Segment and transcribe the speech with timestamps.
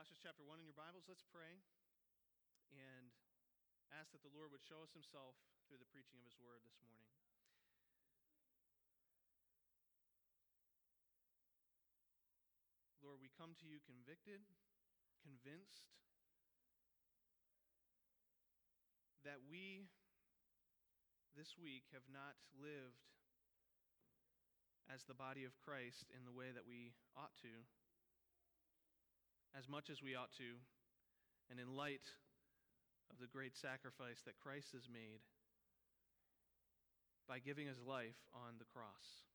[0.00, 1.60] Colossians chapter 1 in your Bibles, let's pray
[2.72, 3.12] and
[3.92, 5.36] ask that the Lord would show us himself
[5.68, 7.04] through the preaching of his word this morning.
[13.04, 14.40] Lord, we come to you convicted,
[15.20, 15.92] convinced
[19.28, 19.84] that we
[21.36, 23.04] this week have not lived
[24.88, 27.68] as the body of Christ in the way that we ought to
[29.56, 30.58] as much as we ought to,
[31.50, 32.06] and in light
[33.10, 35.20] of the great sacrifice that Christ has made
[37.28, 39.26] by giving his life on the cross.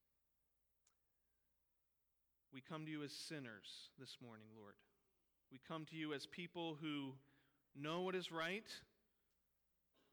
[2.53, 4.75] We come to you as sinners this morning, Lord.
[5.51, 7.13] We come to you as people who
[7.75, 8.67] know what is right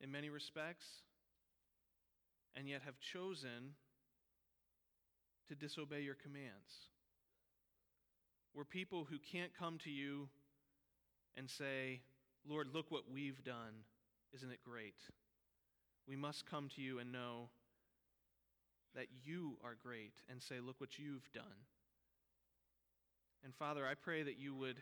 [0.01, 0.87] in many respects
[2.57, 3.75] and yet have chosen
[5.49, 6.92] to disobey your commands.
[8.55, 10.29] We're people who can't come to you
[11.37, 12.01] and say,
[12.47, 13.85] Lord, look what we've done.
[14.35, 14.97] Isn't it great?
[16.07, 17.49] We must come to you and know
[18.95, 21.45] that you are great and say, Look what you've done.
[23.45, 24.81] And Father, I pray that you would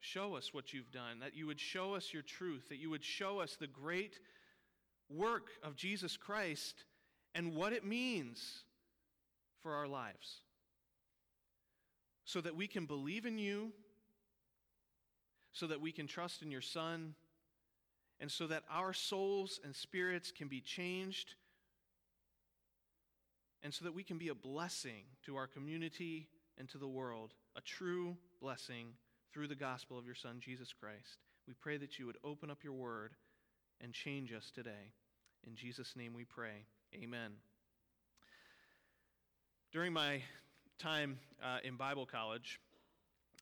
[0.00, 3.04] show us what you've done, that you would show us your truth, that you would
[3.04, 4.20] show us the great
[5.10, 6.84] work of Jesus Christ
[7.34, 8.62] and what it means
[9.60, 10.42] for our lives
[12.28, 13.72] so that we can believe in you,
[15.54, 17.14] so that we can trust in your Son,
[18.20, 21.36] and so that our souls and spirits can be changed,
[23.62, 27.32] and so that we can be a blessing to our community and to the world,
[27.56, 28.88] a true blessing
[29.32, 31.20] through the gospel of your Son, Jesus Christ.
[31.46, 33.12] We pray that you would open up your word
[33.80, 34.92] and change us today.
[35.46, 36.66] In Jesus' name we pray.
[36.94, 37.30] Amen.
[39.72, 40.20] During my
[40.78, 42.60] time uh, in Bible college,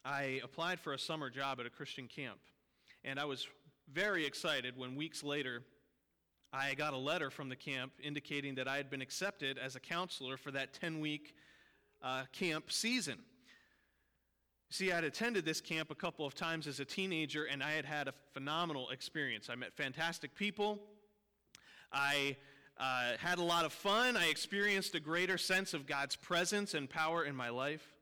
[0.05, 2.39] I applied for a summer job at a Christian camp.
[3.05, 3.47] And I was
[3.93, 5.63] very excited when weeks later
[6.53, 9.81] I got a letter from the camp indicating that I had been accepted as a
[9.81, 11.35] counselor for that 10 week
[12.03, 13.19] uh, camp season.
[14.71, 17.73] See, I had attended this camp a couple of times as a teenager, and I
[17.73, 19.49] had had a phenomenal experience.
[19.51, 20.81] I met fantastic people.
[21.93, 22.37] I
[22.79, 24.17] uh, had a lot of fun.
[24.17, 27.95] I experienced a greater sense of God's presence and power in my life,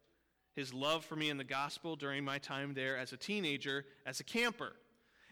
[0.55, 4.21] His love for me in the gospel during my time there as a teenager, as
[4.21, 4.73] a camper.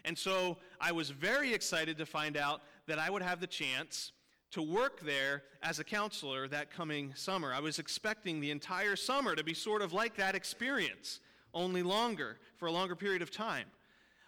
[0.05, 4.13] And so I was very excited to find out that I would have the chance
[4.53, 7.53] to work there as a counselor that coming summer.
[7.55, 11.21] I was expecting the entire summer to be sort of like that experience,
[11.55, 13.67] only longer, for a longer period of time.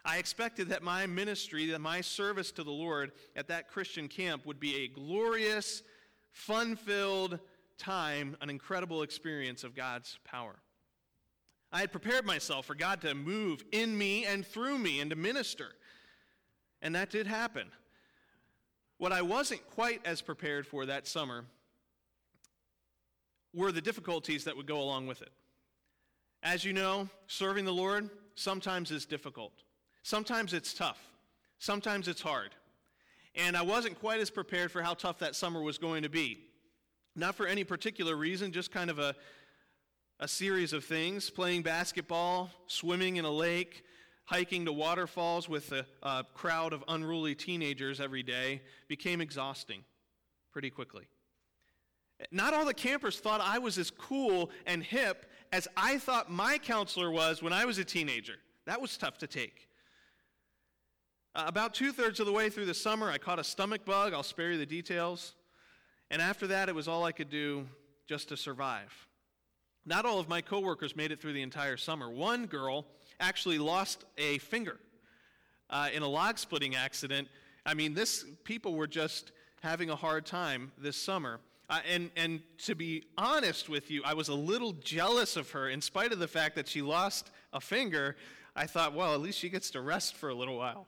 [0.05, 4.45] I expected that my ministry, that my service to the Lord at that Christian camp
[4.45, 5.83] would be a glorious,
[6.31, 7.39] fun filled
[7.79, 10.57] time, an incredible experience of God's power.
[11.73, 15.17] I had prepared myself for God to move in me and through me and to
[15.17, 15.69] minister.
[16.83, 17.69] And that did happen.
[18.99, 21.47] What I wasn't quite as prepared for that summer
[23.55, 25.33] were the difficulties that would go along with it.
[26.43, 29.64] As you know, serving the Lord sometimes is difficult.
[30.05, 31.01] Sometimes it's tough,
[31.59, 32.51] sometimes it's hard.
[33.35, 36.41] And I wasn't quite as prepared for how tough that summer was going to be.
[37.17, 39.15] Not for any particular reason, just kind of a,
[40.21, 43.83] a series of things playing basketball, swimming in a lake,
[44.27, 49.85] hiking to waterfalls with a, a crowd of unruly teenagers every day became exhausting
[50.53, 51.09] pretty quickly.
[52.31, 56.59] Not all the campers thought I was as cool and hip as I thought my
[56.59, 58.35] counselor was when I was a teenager.
[58.67, 59.67] That was tough to take.
[61.37, 64.13] Uh, about two thirds of the way through the summer, I caught a stomach bug.
[64.13, 65.35] I'll spare you the details.
[66.11, 67.67] And after that, it was all I could do
[68.07, 68.93] just to survive.
[69.85, 72.09] Not all of my coworkers made it through the entire summer.
[72.09, 72.87] One girl
[73.19, 74.79] actually lost a finger
[75.71, 77.27] uh, in a log splitting accident.
[77.67, 81.41] I mean, this people were just having a hard time this summer.
[81.69, 85.69] Uh, and, and to be honest with you, I was a little jealous of her.
[85.69, 88.15] In spite of the fact that she lost a finger,
[88.55, 90.87] I thought, well, at least she gets to rest for a little while.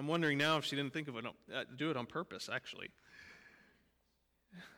[0.00, 2.88] I'm wondering now if she didn't think of it, uh, do it on purpose, actually.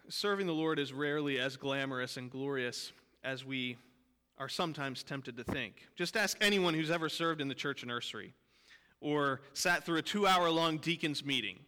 [0.09, 2.91] Serving the Lord is rarely as glamorous and glorious
[3.23, 3.77] as we
[4.37, 5.87] are sometimes tempted to think.
[5.95, 8.35] Just ask anyone who's ever served in the church nursery
[9.01, 11.61] or sat through a two hour long deacon's meeting.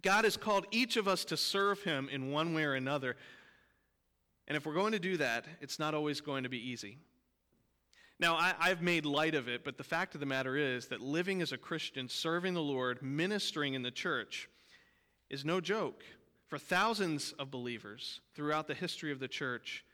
[0.00, 3.14] God has called each of us to serve Him in one way or another.
[4.48, 6.96] And if we're going to do that, it's not always going to be easy.
[8.24, 11.02] Now, I, have made light of it, but the fact of the matter is that
[11.02, 14.48] living as a Christian, serving the Lord, ministering in the church,
[15.28, 16.02] is no joke.
[16.46, 19.84] For thousands of believers throughout the history of the church,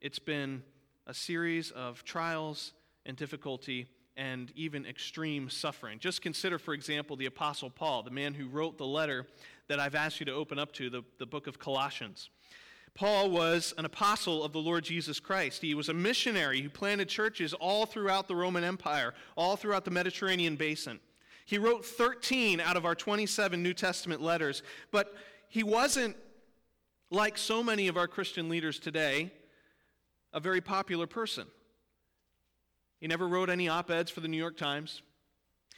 [0.00, 0.64] it's been
[1.06, 2.72] a series of trials
[3.06, 3.86] and difficulty
[4.16, 6.00] and even extreme suffering.
[6.00, 9.24] Just consider, for example, the Apostle Paul, the man who wrote the letter
[9.68, 12.28] that I've asked you to open up to, the, the book of Colossians.
[12.94, 15.62] Paul was an apostle of the Lord Jesus Christ.
[15.62, 19.90] He was a missionary who planted churches all throughout the Roman Empire, all throughout the
[19.90, 21.00] Mediterranean basin.
[21.46, 25.14] He wrote 13 out of our 27 New Testament letters, but
[25.48, 26.16] he wasn't,
[27.10, 29.32] like so many of our Christian leaders today,
[30.32, 31.46] a very popular person.
[33.00, 35.02] He never wrote any op eds for the New York Times.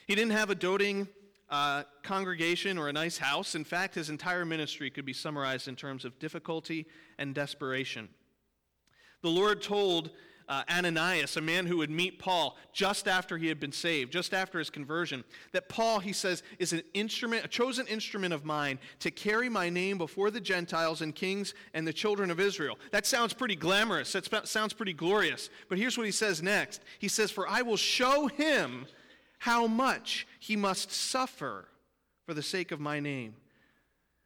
[0.07, 1.09] He didn't have a doting
[1.50, 3.55] uh, congregation or a nice house.
[3.55, 6.87] In fact, his entire ministry could be summarized in terms of difficulty
[7.19, 8.08] and desperation.
[9.23, 10.11] The Lord told
[10.49, 14.35] uh, Ananias, a man who would meet Paul just after he had been saved, just
[14.35, 18.79] after his conversion, that Paul, he says, is an instrument, a chosen instrument of mine
[19.00, 22.79] to carry my name before the Gentiles and kings and the children of Israel.
[22.91, 24.12] That sounds pretty glamorous.
[24.12, 25.49] That sounds pretty glorious.
[25.69, 28.87] But here's what he says next He says, For I will show him
[29.44, 31.69] how much he must suffer
[32.25, 33.35] for the sake of my name.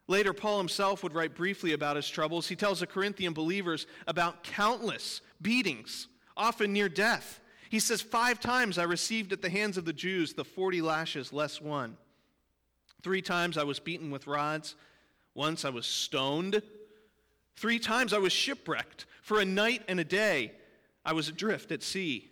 [0.07, 2.47] Later, Paul himself would write briefly about his troubles.
[2.47, 6.07] He tells the Corinthian believers about countless beatings,
[6.37, 7.41] often near death.
[7.69, 11.33] He says, Five times I received at the hands of the Jews the 40 lashes
[11.33, 11.97] less one.
[13.03, 14.77] Three times I was beaten with rods.
[15.35, 16.63] Once I was stoned.
[17.57, 19.07] Three times I was shipwrecked.
[19.23, 20.53] For a night and a day
[21.05, 22.31] I was adrift at sea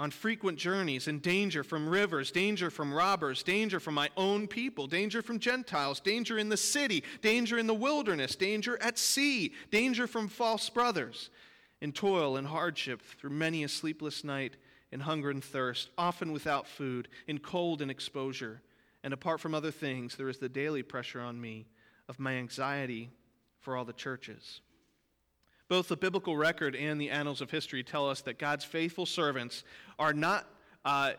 [0.00, 4.86] on frequent journeys in danger from rivers, danger from robbers, danger from my own people,
[4.86, 10.06] danger from Gentiles, danger in the city, danger in the wilderness, danger at sea, danger
[10.06, 11.30] from false brothers,
[11.80, 14.56] in toil and hardship through many a sleepless night,
[14.90, 18.62] in hunger and thirst, often without food, in cold and exposure.
[19.02, 21.66] And apart from other things, there is the daily pressure on me
[22.08, 23.10] of my anxiety
[23.60, 24.60] for all the churches.
[25.68, 29.64] Both the biblical record and the annals of history tell us that God's faithful servants
[29.98, 30.46] are not,
[30.84, 31.12] uh,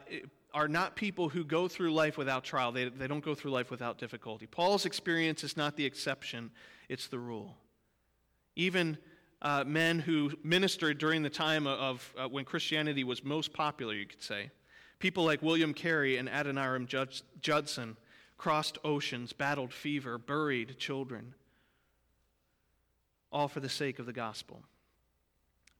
[0.53, 2.71] are not people who go through life without trial.
[2.71, 4.45] They, they don't go through life without difficulty.
[4.45, 6.51] Paul's experience is not the exception,
[6.89, 7.57] it's the rule.
[8.55, 8.97] Even
[9.41, 14.05] uh, men who ministered during the time of uh, when Christianity was most popular, you
[14.05, 14.51] could say,
[14.99, 16.87] people like William Carey and Adoniram
[17.41, 17.97] Judson
[18.37, 21.33] crossed oceans, battled fever, buried children
[23.35, 24.63] all for the sake of the gospel.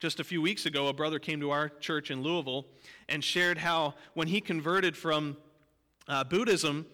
[0.02, 2.66] Just a few weeks ago, a brother came to our church in Louisville
[3.07, 5.38] and shared how when he converted from
[6.10, 6.86] uh, Buddhism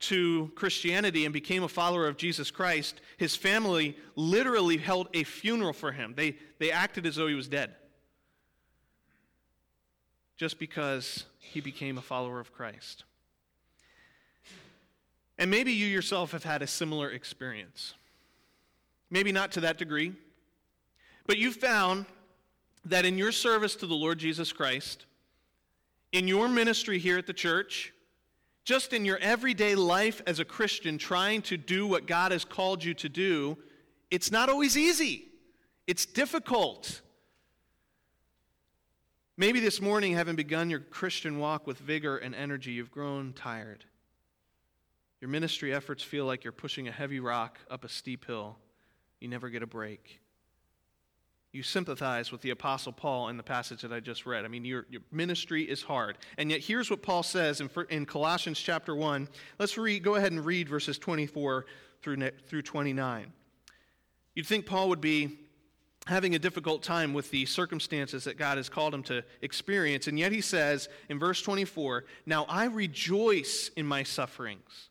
[0.00, 5.74] to Christianity and became a follower of Jesus Christ, his family literally held a funeral
[5.74, 6.14] for him.
[6.16, 7.74] They, they acted as though he was dead
[10.38, 13.04] just because he became a follower of Christ.
[15.38, 17.92] And maybe you yourself have had a similar experience.
[19.10, 20.12] Maybe not to that degree.
[21.26, 22.06] But you found
[22.84, 25.06] that in your service to the Lord Jesus Christ,
[26.12, 27.92] in your ministry here at the church,
[28.64, 32.82] just in your everyday life as a Christian, trying to do what God has called
[32.82, 33.58] you to do,
[34.10, 35.28] it's not always easy.
[35.86, 37.00] It's difficult.
[39.36, 43.84] Maybe this morning, having begun your Christian walk with vigor and energy, you've grown tired.
[45.20, 48.56] Your ministry efforts feel like you're pushing a heavy rock up a steep hill
[49.20, 50.20] you never get a break.
[51.52, 54.44] You sympathize with the Apostle Paul in the passage that I just read.
[54.44, 56.18] I mean, your, your ministry is hard.
[56.36, 59.28] And yet, here's what Paul says in, in Colossians chapter 1.
[59.58, 61.64] Let's read, go ahead and read verses 24
[62.02, 63.32] through, through 29.
[64.34, 65.38] You'd think Paul would be
[66.06, 70.06] having a difficult time with the circumstances that God has called him to experience.
[70.06, 74.90] And yet he says in verse 24, Now I rejoice in my sufferings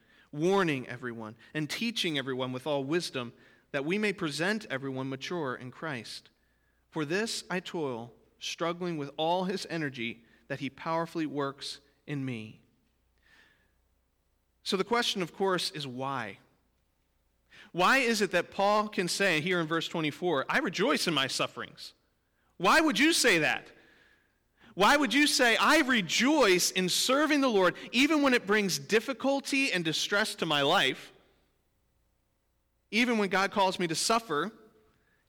[0.31, 3.33] warning everyone, and teaching everyone with all wisdom,
[3.71, 6.29] that we may present everyone mature in Christ.
[6.89, 12.59] For this I toil, struggling with all his energy that he powerfully works in me.
[14.63, 16.37] So the question, of course, is why?
[17.71, 21.27] Why is it that Paul can say here in verse 24, I rejoice in my
[21.27, 21.93] sufferings?
[22.57, 23.67] Why would you say that?
[24.73, 29.71] Why would you say, I rejoice in serving the Lord even when it brings difficulty
[29.71, 31.11] and distress to my life?
[32.91, 34.51] Even when God calls me to suffer,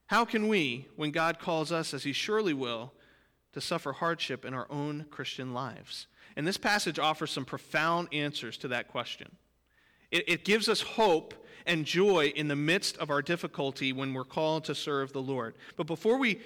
[0.07, 2.93] how can we, when God calls us, as He surely will,
[3.53, 6.07] to suffer hardship in our own Christian lives?
[6.37, 9.37] And this passage offers some profound answers to that question.
[10.11, 11.35] It, it gives us hope
[11.67, 15.55] and joy in the midst of our difficulty when we're called to serve the Lord.
[15.77, 16.41] But before we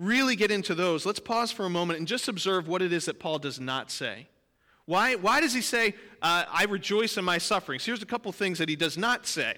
[0.00, 3.04] really get into those, let's pause for a moment and just observe what it is
[3.04, 4.26] that Paul does not say.
[4.86, 7.84] Why, why does he say, uh, I rejoice in my sufferings?
[7.84, 9.54] Here's a couple things that he does not say.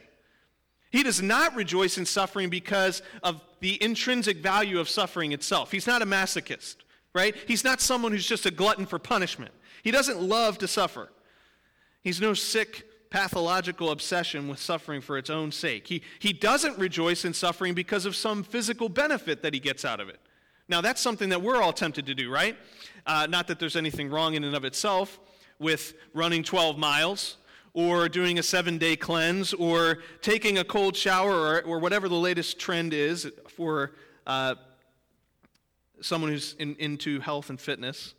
[0.90, 5.70] He does not rejoice in suffering because of the intrinsic value of suffering itself.
[5.70, 6.76] He's not a masochist,
[7.14, 7.34] right?
[7.46, 9.52] He's not someone who's just a glutton for punishment.
[9.82, 11.10] He doesn't love to suffer.
[12.02, 15.86] He's no sick, pathological obsession with suffering for its own sake.
[15.86, 20.00] He, he doesn't rejoice in suffering because of some physical benefit that he gets out
[20.00, 20.20] of it.
[20.68, 22.56] Now, that's something that we're all tempted to do, right?
[23.06, 25.18] Uh, not that there's anything wrong in and of itself
[25.58, 27.36] with running 12 miles
[27.74, 32.14] or doing a seven day cleanse or taking a cold shower or, or whatever the
[32.14, 33.92] latest trend is for
[34.26, 34.54] uh,
[36.00, 38.14] someone who's in, into health and fitness.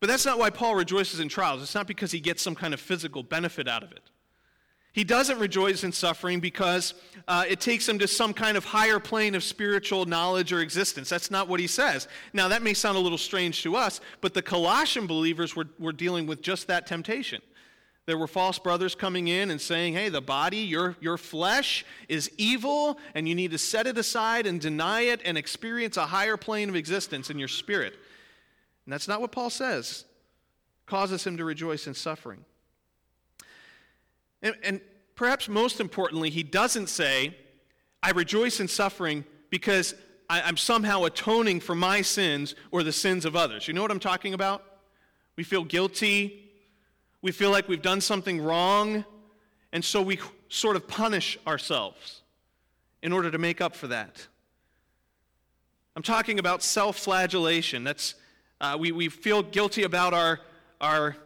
[0.00, 1.62] But that's not why Paul rejoices in trials.
[1.62, 4.02] It's not because he gets some kind of physical benefit out of it.
[4.92, 6.92] He doesn't rejoice in suffering because
[7.26, 11.08] uh, it takes him to some kind of higher plane of spiritual knowledge or existence.
[11.08, 12.08] That's not what he says.
[12.34, 15.92] Now, that may sound a little strange to us, but the Colossian believers were, were
[15.92, 17.40] dealing with just that temptation.
[18.04, 22.30] There were false brothers coming in and saying, hey, the body, your, your flesh is
[22.36, 26.36] evil, and you need to set it aside and deny it and experience a higher
[26.36, 27.94] plane of existence in your spirit.
[28.84, 30.04] And that's not what Paul says.
[30.84, 32.44] Causes him to rejoice in suffering.
[34.42, 34.80] And, and
[35.14, 37.36] perhaps most importantly, he doesn't say,
[38.02, 39.94] I rejoice in suffering because
[40.28, 43.68] I, I'm somehow atoning for my sins or the sins of others.
[43.68, 44.64] You know what I'm talking about?
[45.36, 46.42] We feel guilty
[47.22, 49.04] we feel like we've done something wrong,
[49.72, 50.18] and so we
[50.48, 52.22] sort of punish ourselves
[53.00, 54.26] in order to make up for that.
[55.94, 57.84] I'm talking about self flagellation.
[57.84, 58.16] That's,
[58.60, 60.40] uh, we, we feel guilty about our,
[60.80, 61.16] our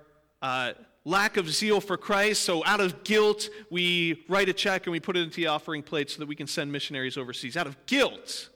[0.42, 0.72] uh,
[1.06, 5.00] lack of zeal for Christ, so out of guilt, we write a check and we
[5.00, 7.56] put it into the offering plate so that we can send missionaries overseas.
[7.56, 8.50] Out of guilt,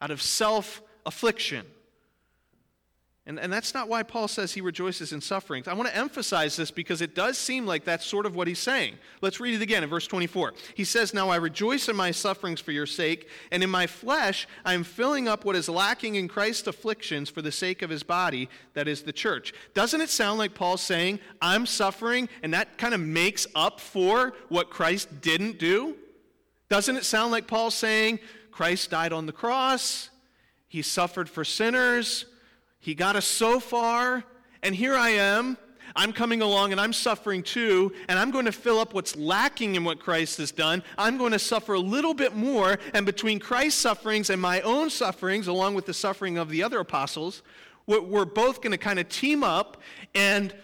[0.00, 1.66] out of self affliction.
[3.30, 5.68] And, and that's not why Paul says he rejoices in sufferings.
[5.68, 8.58] I want to emphasize this because it does seem like that's sort of what he's
[8.58, 8.94] saying.
[9.20, 10.52] Let's read it again in verse 24.
[10.74, 14.48] He says, Now I rejoice in my sufferings for your sake, and in my flesh
[14.64, 18.02] I am filling up what is lacking in Christ's afflictions for the sake of his
[18.02, 19.54] body, that is the church.
[19.74, 24.32] Doesn't it sound like Paul's saying, I'm suffering, and that kind of makes up for
[24.48, 25.94] what Christ didn't do?
[26.68, 28.18] Doesn't it sound like Paul's saying,
[28.50, 30.10] Christ died on the cross,
[30.66, 32.26] he suffered for sinners,
[32.80, 34.24] he got us so far,
[34.62, 35.56] and here I am.
[35.96, 39.74] I'm coming along and I'm suffering too, and I'm going to fill up what's lacking
[39.74, 40.82] in what Christ has done.
[40.96, 44.88] I'm going to suffer a little bit more, and between Christ's sufferings and my own
[44.88, 47.42] sufferings, along with the suffering of the other apostles,
[47.86, 49.78] we're both going to kind of team up
[50.14, 50.54] and,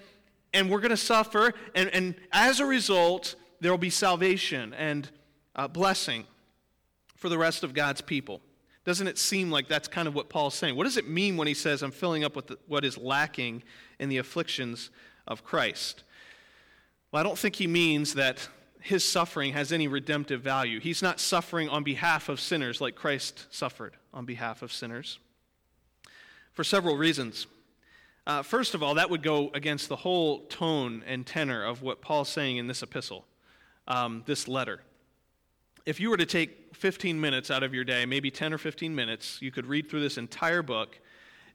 [0.54, 5.11] and we're going to suffer, and, and as a result, there will be salvation and
[5.56, 6.25] uh, blessing
[7.16, 8.40] for the rest of God's people.
[8.87, 10.76] Doesn't it seem like that's kind of what Paul's saying?
[10.76, 13.64] What does it mean when he says, I'm filling up with the, what is lacking
[13.99, 14.90] in the afflictions
[15.26, 16.05] of Christ?
[17.11, 18.49] Well, I don't think he means that
[18.81, 20.78] his suffering has any redemptive value.
[20.78, 25.19] He's not suffering on behalf of sinners like Christ suffered on behalf of sinners.
[26.52, 27.49] For several reasons.
[28.25, 32.00] Uh, first of all, that would go against the whole tone and tenor of what
[32.00, 33.25] Paul's saying in this epistle,
[33.88, 34.81] um, this letter
[35.87, 38.95] if you were to take 15 minutes out of your day, maybe 10 or 15
[38.95, 40.99] minutes, you could read through this entire book,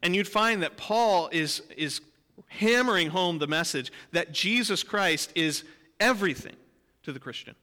[0.02, 2.00] and you'd find that Paul is, is
[2.48, 5.64] hammering home the message that Jesus Christ is
[6.00, 6.56] everything
[7.04, 7.54] to the Christian.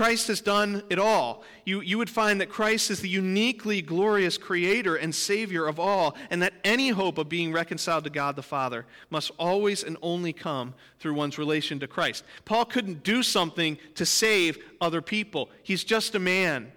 [0.00, 1.42] Christ has done it all.
[1.66, 6.16] You, you would find that Christ is the uniquely glorious creator and savior of all,
[6.30, 10.32] and that any hope of being reconciled to God the Father must always and only
[10.32, 12.24] come through one's relation to Christ.
[12.46, 16.72] Paul couldn't do something to save other people, he's just a man.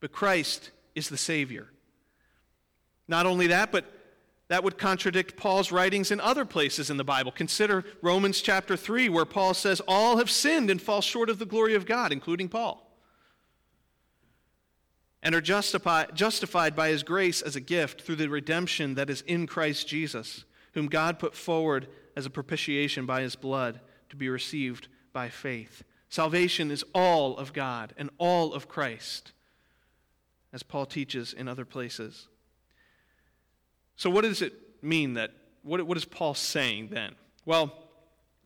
[0.00, 1.68] But Christ is the Savior.
[3.08, 3.86] Not only that, but
[4.50, 7.30] that would contradict Paul's writings in other places in the Bible.
[7.30, 11.46] Consider Romans chapter 3, where Paul says, All have sinned and fall short of the
[11.46, 12.84] glory of God, including Paul,
[15.22, 19.20] and are justified, justified by his grace as a gift through the redemption that is
[19.20, 23.78] in Christ Jesus, whom God put forward as a propitiation by his blood
[24.08, 25.84] to be received by faith.
[26.08, 29.30] Salvation is all of God and all of Christ,
[30.52, 32.26] as Paul teaches in other places.
[34.00, 37.16] So, what does it mean that, what, what is Paul saying then?
[37.44, 37.70] Well,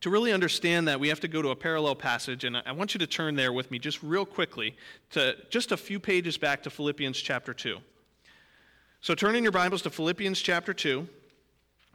[0.00, 2.92] to really understand that, we have to go to a parallel passage, and I want
[2.92, 4.76] you to turn there with me just real quickly
[5.10, 7.78] to just a few pages back to Philippians chapter 2.
[9.00, 10.98] So turn in your Bibles to Philippians chapter 2.
[11.02, 11.08] It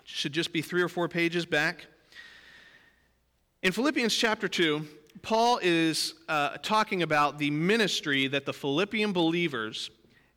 [0.05, 1.85] should just be three or four pages back.
[3.61, 4.87] In Philippians chapter 2,
[5.21, 9.89] Paul is uh, talking about the ministry that the Philippian believers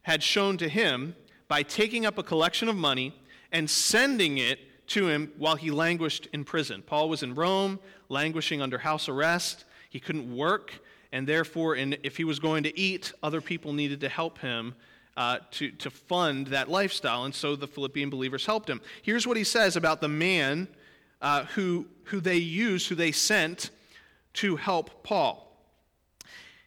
[0.03, 1.15] had shown to him
[1.53, 3.15] by taking up a collection of money
[3.53, 6.81] and sending it to him while he languished in prison.
[6.81, 7.79] Paul was in Rome,
[8.09, 9.67] languishing under house arrest.
[9.91, 10.73] He couldn't work,
[11.13, 14.75] and therefore, in, if he was going to eat, other people needed to help him
[15.19, 17.25] uh, to, to fund that lifestyle.
[17.25, 18.81] And so the Philippian believers helped him.
[19.03, 20.69] Here's what he says about the man
[21.21, 23.69] uh, who, who they used, who they sent
[24.33, 25.55] to help Paul.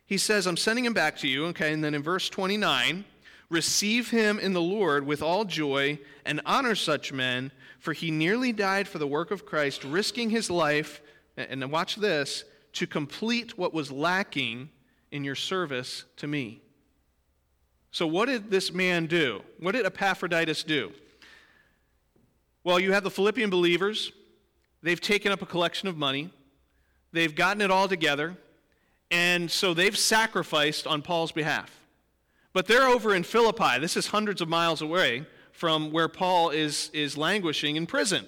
[0.06, 1.48] He says, I'm sending him back to you.
[1.48, 3.04] Okay, and then in verse 29,
[3.50, 8.52] receive him in the Lord with all joy and honor such men, for he nearly
[8.52, 11.02] died for the work of Christ, risking his life,
[11.38, 14.70] and watch this, to complete what was lacking
[15.12, 16.62] in your service to me.
[17.92, 19.42] So, what did this man do?
[19.60, 20.92] What did Epaphroditus do?
[22.64, 24.12] Well, you have the Philippian believers.
[24.82, 26.30] They've taken up a collection of money,
[27.12, 28.38] they've gotten it all together,
[29.10, 31.85] and so they've sacrificed on Paul's behalf.
[32.56, 33.80] But they're over in Philippi.
[33.82, 38.26] This is hundreds of miles away from where Paul is, is languishing in prison.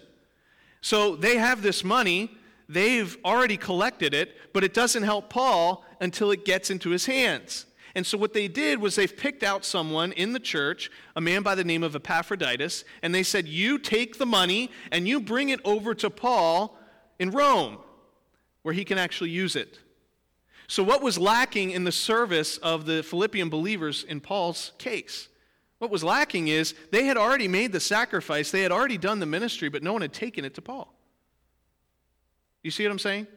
[0.81, 2.35] So they have this money.
[2.67, 7.67] They've already collected it, but it doesn't help Paul until it gets into his hands.
[7.95, 11.41] And so what they did was they've picked out someone in the church, a man
[11.41, 15.49] by the name of Epaphroditus, and they said, You take the money and you bring
[15.49, 16.77] it over to Paul
[17.17, 17.77] in Rome,
[18.63, 19.79] where he can actually use it.
[20.67, 25.29] So, what was lacking in the service of the Philippian believers in Paul's case?
[25.79, 29.25] What was lacking is they had already made the sacrifice, they had already done the
[29.25, 30.93] ministry, but no one had taken it to Paul.
[32.63, 33.27] You see what I'm saying?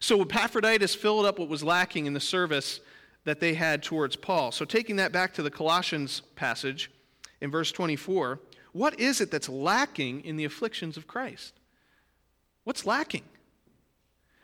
[0.00, 2.80] So Epaphroditus filled up what was lacking in the service
[3.24, 4.52] that they had towards Paul.
[4.52, 6.90] So, taking that back to the Colossians passage
[7.42, 8.40] in verse 24,
[8.72, 11.54] what is it that's lacking in the afflictions of Christ?
[12.64, 13.24] What's lacking?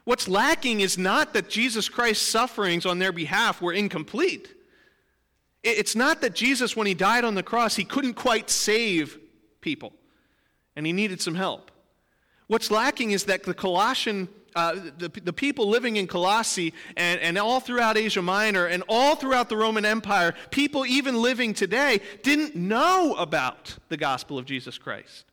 [0.05, 4.55] What's lacking is not that Jesus Christ's sufferings on their behalf were incomplete.
[5.63, 9.19] It's not that Jesus, when he died on the cross, he couldn't quite save
[9.63, 9.95] people
[10.77, 11.71] and he needed some help.
[12.49, 17.37] What's lacking is that the Colossian uh, the, the people living in Colossae and, and
[17.37, 22.55] all throughout Asia Minor and all throughout the Roman Empire, people even living today, didn't
[22.55, 25.25] know about the gospel of Jesus Christ.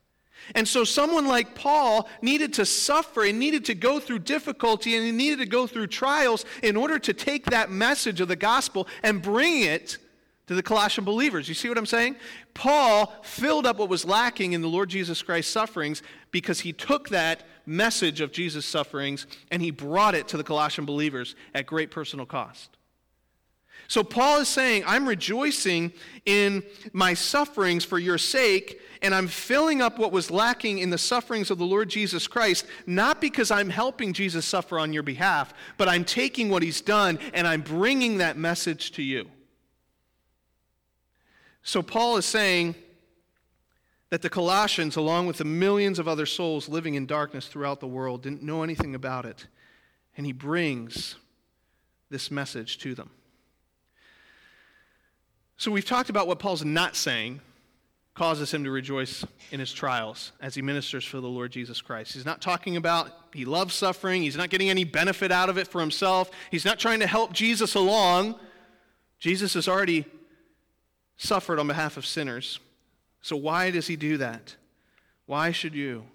[0.54, 5.04] And so, someone like Paul needed to suffer and needed to go through difficulty and
[5.04, 8.86] he needed to go through trials in order to take that message of the gospel
[9.02, 9.98] and bring it
[10.46, 11.48] to the Colossian believers.
[11.48, 12.16] You see what I'm saying?
[12.54, 17.08] Paul filled up what was lacking in the Lord Jesus Christ's sufferings because he took
[17.10, 21.90] that message of Jesus' sufferings and he brought it to the Colossian believers at great
[21.90, 22.76] personal cost.
[23.88, 25.92] So Paul is saying, I'm rejoicing
[26.24, 30.98] in my sufferings for your sake, and I'm filling up what was lacking in the
[30.98, 35.52] sufferings of the Lord Jesus Christ, not because I'm helping Jesus suffer on your behalf,
[35.76, 39.28] but I'm taking what he's done and I'm bringing that message to you.
[41.64, 42.76] So Paul is saying
[44.10, 47.86] that the Colossians, along with the millions of other souls living in darkness throughout the
[47.86, 49.46] world, didn't know anything about it.
[50.16, 51.16] And he brings
[52.10, 53.10] this message to them.
[55.62, 57.40] So we've talked about what Paul's not saying
[58.14, 62.14] causes him to rejoice in his trials as he ministers for the Lord Jesus Christ.
[62.14, 65.68] He's not talking about he loves suffering, he's not getting any benefit out of it
[65.68, 68.34] for himself, he's not trying to help Jesus along.
[69.20, 70.04] Jesus has already
[71.16, 72.58] suffered on behalf of sinners.
[73.20, 74.56] So, why does he do that?
[75.26, 76.06] Why should you?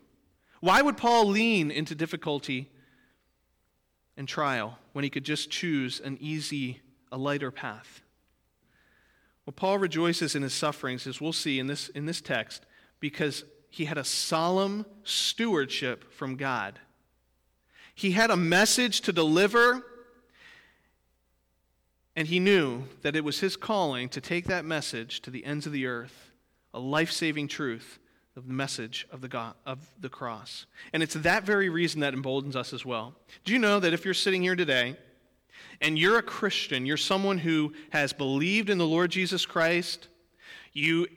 [0.59, 2.69] Why would Paul lean into difficulty
[4.17, 6.81] and trial when he could just choose an easy,
[7.13, 8.01] a lighter path?
[9.47, 12.65] Well, Paul rejoices in his sufferings, as we'll see in this, in this text,
[12.99, 16.77] because he had a solemn stewardship from God.
[17.95, 19.85] He had a message to deliver,
[22.13, 25.65] and he knew that it was his calling to take that message to the ends
[25.65, 26.31] of the earth
[26.73, 27.99] a life saving truth
[28.35, 30.65] of the message of the, God, of the cross.
[30.91, 33.15] And it's that very reason that emboldens us as well.
[33.45, 34.97] Do you know that if you're sitting here today
[35.81, 40.07] and you're a Christian, you're someone who has believed in the Lord Jesus Christ,
[40.73, 41.07] you,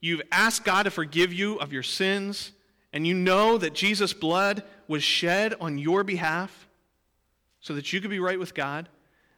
[0.00, 2.52] you've asked God to forgive you of your sins,
[2.92, 6.68] and you know that Jesus' blood was shed on your behalf
[7.60, 8.88] so that you could be right with God,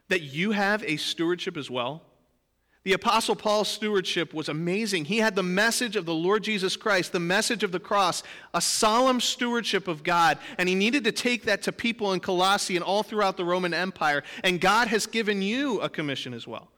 [0.08, 2.02] that you have a stewardship as well?
[2.86, 5.06] The Apostle Paul's stewardship was amazing.
[5.06, 8.22] He had the message of the Lord Jesus Christ, the message of the cross,
[8.54, 12.76] a solemn stewardship of God, and he needed to take that to people in Colossae
[12.76, 14.22] and all throughout the Roman Empire.
[14.44, 16.70] And God has given you a commission as well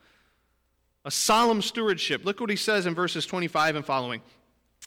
[1.05, 2.25] a solemn stewardship.
[2.25, 4.23] Look what he says in verses 25 and following.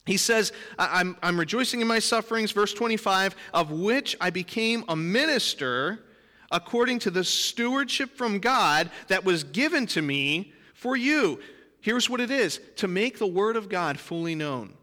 [0.07, 4.95] He says, I'm, I'm rejoicing in my sufferings, verse 25, of which I became a
[4.95, 5.99] minister
[6.49, 11.39] according to the stewardship from God that was given to me for you.
[11.79, 14.73] Here's what it is to make the word of God fully known,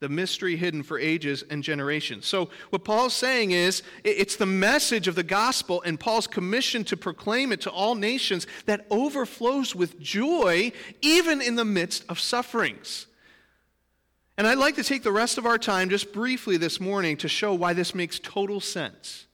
[0.00, 2.26] the mystery hidden for ages and generations.
[2.26, 6.96] So, what Paul's saying is it's the message of the gospel and Paul's commission to
[6.98, 13.06] proclaim it to all nations that overflows with joy even in the midst of sufferings.
[14.36, 17.28] And I'd like to take the rest of our time just briefly this morning to
[17.28, 19.24] show why this makes total sense.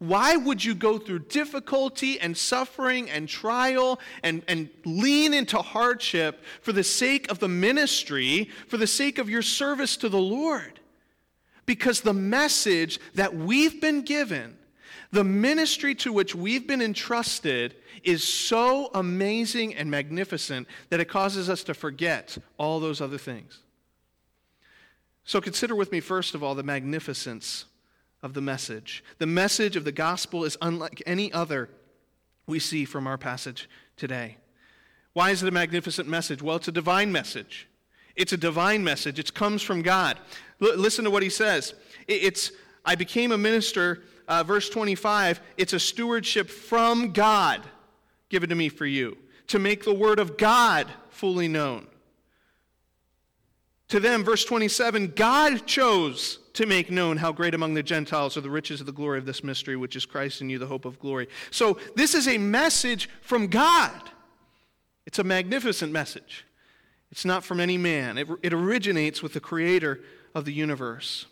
[0.00, 6.42] Why would you go through difficulty and suffering and trial and, and lean into hardship
[6.62, 10.80] for the sake of the ministry, for the sake of your service to the Lord?
[11.66, 14.56] Because the message that we've been given,
[15.12, 21.50] the ministry to which we've been entrusted, is so amazing and magnificent that it causes
[21.50, 23.58] us to forget all those other things.
[25.24, 27.66] So consider with me, first of all, the magnificence
[28.22, 29.02] of the message.
[29.18, 31.68] The message of the gospel is unlike any other
[32.46, 34.36] we see from our passage today.
[35.12, 36.42] Why is it a magnificent message?
[36.42, 37.68] Well, it's a divine message.
[38.16, 39.18] It's a divine message.
[39.18, 40.18] It comes from God.
[40.60, 41.74] L- listen to what he says.
[42.06, 42.52] It's,
[42.84, 45.40] I became a minister, uh, verse 25.
[45.56, 47.62] It's a stewardship from God
[48.30, 51.86] given to me for you, to make the word of God fully known.
[53.88, 58.42] To them, verse 27, God chose to make known how great among the Gentiles are
[58.42, 60.84] the riches of the glory of this mystery, which is Christ in you, the hope
[60.84, 61.26] of glory.
[61.50, 64.10] So, this is a message from God.
[65.06, 66.44] It's a magnificent message.
[67.10, 70.00] It's not from any man, it, it originates with the creator
[70.34, 71.24] of the universe.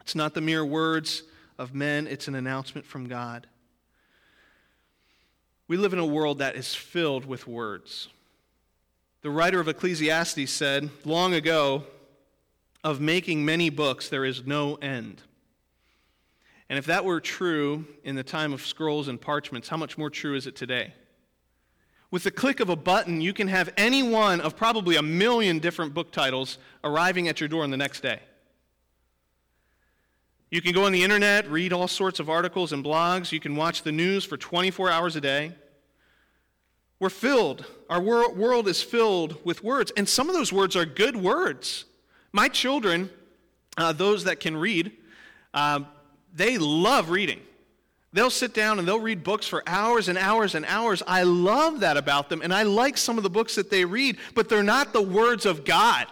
[0.00, 1.22] It's not the mere words
[1.56, 3.46] of men, it's an announcement from God.
[5.68, 8.08] We live in a world that is filled with words.
[9.20, 11.84] The writer of Ecclesiastes said long ago
[12.84, 15.22] of making many books, there is no end.
[16.68, 20.10] And if that were true in the time of scrolls and parchments, how much more
[20.10, 20.94] true is it today?
[22.10, 25.58] With the click of a button, you can have any one of probably a million
[25.58, 28.20] different book titles arriving at your door in the next day.
[30.50, 33.32] You can go on the internet, read all sorts of articles and blogs.
[33.32, 35.52] You can watch the news for 24 hours a day.
[37.00, 41.16] We're filled, our world is filled with words, and some of those words are good
[41.16, 41.86] words.
[42.32, 43.10] My children,
[43.76, 44.92] uh, those that can read,
[45.52, 45.80] uh,
[46.34, 47.40] they love reading.
[48.14, 51.02] They'll sit down and they'll read books for hours and hours and hours.
[51.06, 54.18] I love that about them, and I like some of the books that they read,
[54.34, 56.06] but they're not the words of God.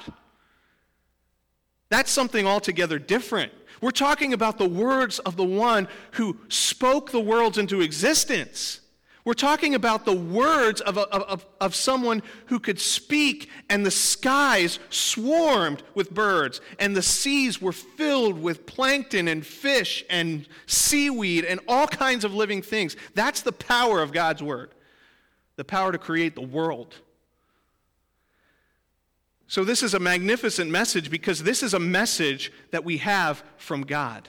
[1.90, 3.52] That's something altogether different.
[3.80, 8.80] We're talking about the words of the one who spoke the worlds into existence.
[9.24, 13.90] We're talking about the words of, a, of, of someone who could speak, and the
[13.90, 21.44] skies swarmed with birds, and the seas were filled with plankton and fish and seaweed
[21.44, 22.96] and all kinds of living things.
[23.14, 24.70] That's the power of God's word,
[25.56, 26.94] the power to create the world.
[29.48, 33.82] So, this is a magnificent message because this is a message that we have from
[33.82, 34.28] God.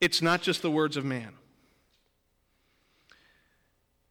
[0.00, 1.37] It's not just the words of man.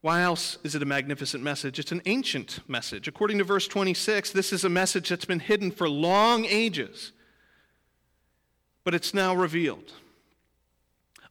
[0.08, 1.80] Why else is it a magnificent message?
[1.80, 3.10] It's an ancient message.
[3.10, 7.12] According to verse 26, this is a message that's been hidden for long ages,
[8.86, 9.92] but it's now revealed.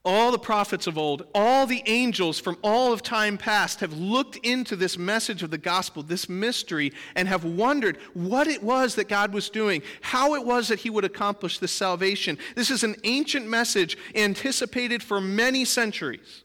[0.05, 4.35] All the prophets of old, all the angels from all of time past have looked
[4.45, 9.09] into this message of the gospel, this mystery, and have wondered what it was that
[9.09, 12.37] God was doing, how it was that He would accomplish this salvation.
[12.53, 16.43] This is an ancient message anticipated for many centuries.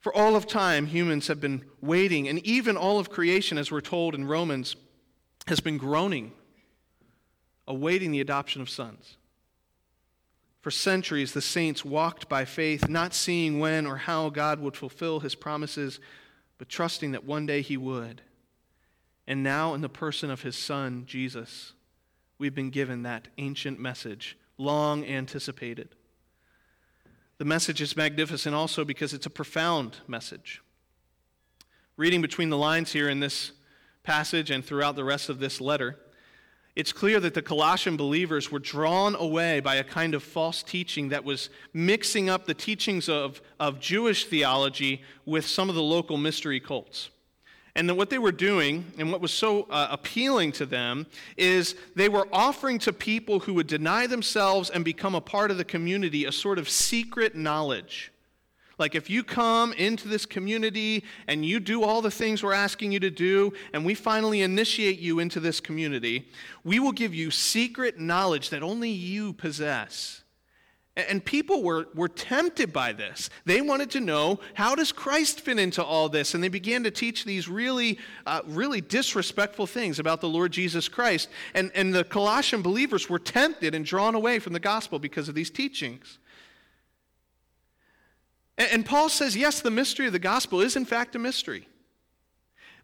[0.00, 3.80] For all of time, humans have been waiting, and even all of creation, as we're
[3.80, 4.76] told in Romans,
[5.48, 6.32] has been groaning,
[7.66, 9.16] awaiting the adoption of sons.
[10.60, 15.20] For centuries, the saints walked by faith, not seeing when or how God would fulfill
[15.20, 16.00] his promises,
[16.58, 18.22] but trusting that one day he would.
[19.26, 21.72] And now, in the person of his Son, Jesus,
[22.38, 25.94] we've been given that ancient message, long anticipated.
[27.38, 30.60] The message is magnificent also because it's a profound message.
[31.96, 33.52] Reading between the lines here in this
[34.02, 35.96] passage and throughout the rest of this letter,
[36.74, 41.08] it's clear that the Colossian believers were drawn away by a kind of false teaching
[41.08, 46.16] that was mixing up the teachings of, of Jewish theology with some of the local
[46.16, 47.10] mystery cults.
[47.78, 51.76] And then what they were doing, and what was so uh, appealing to them, is
[51.94, 55.64] they were offering to people who would deny themselves and become a part of the
[55.64, 58.10] community a sort of secret knowledge.
[58.78, 62.90] Like, if you come into this community and you do all the things we're asking
[62.90, 66.28] you to do, and we finally initiate you into this community,
[66.64, 70.24] we will give you secret knowledge that only you possess.
[70.98, 73.30] And people were, were tempted by this.
[73.44, 76.34] They wanted to know how does Christ fit into all this?
[76.34, 80.88] And they began to teach these really, uh, really disrespectful things about the Lord Jesus
[80.88, 81.28] Christ.
[81.54, 85.36] And, and the Colossian believers were tempted and drawn away from the gospel because of
[85.36, 86.18] these teachings.
[88.56, 91.68] And, and Paul says, yes, the mystery of the gospel is in fact a mystery.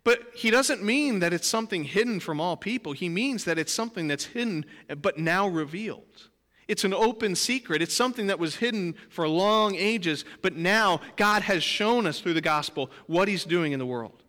[0.04, 2.92] But he doesn't mean that it's something hidden from all people.
[2.92, 4.66] He means that it's something that's hidden
[5.02, 6.28] but now revealed.
[6.66, 7.82] It's an open secret.
[7.82, 12.34] It's something that was hidden for long ages, but now God has shown us through
[12.34, 14.22] the gospel what He's doing in the world.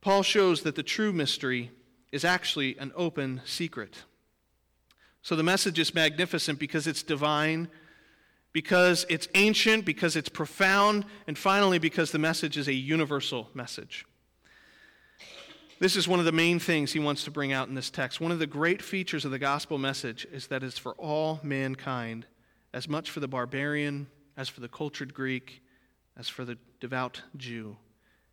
[0.00, 1.72] Paul shows that the true mystery
[2.12, 4.04] is actually an open secret.
[5.22, 7.68] So the message is magnificent because it's divine,
[8.52, 14.06] because it's ancient, because it's profound, and finally because the message is a universal message.
[15.78, 18.18] This is one of the main things he wants to bring out in this text.
[18.18, 22.24] One of the great features of the gospel message is that it's for all mankind,
[22.72, 24.06] as much for the barbarian
[24.38, 25.62] as for the cultured Greek,
[26.16, 27.76] as for the devout Jew.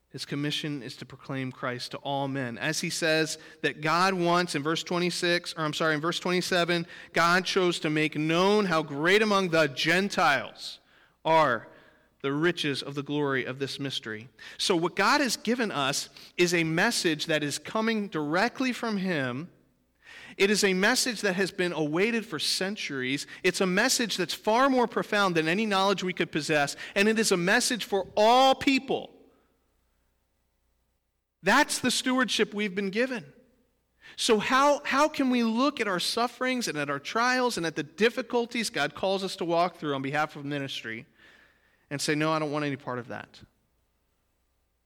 [0.09, 2.57] His commission is to proclaim Christ to all men.
[2.57, 6.87] As he says that God wants in verse 26, or I'm sorry, in verse 27,
[7.11, 10.79] God chose to make known how great among the Gentiles
[11.25, 11.67] are
[12.23, 14.29] the riches of the glory of this mystery.
[14.57, 19.49] So, what God has given us is a message that is coming directly from Him.
[20.37, 23.27] It is a message that has been awaited for centuries.
[23.43, 27.19] It's a message that's far more profound than any knowledge we could possess, and it
[27.19, 29.11] is a message for all people.
[31.43, 33.25] That's the stewardship we've been given.
[34.15, 37.75] So, how, how can we look at our sufferings and at our trials and at
[37.75, 41.05] the difficulties God calls us to walk through on behalf of ministry?
[41.93, 43.39] And say, No, I don't want any part of that.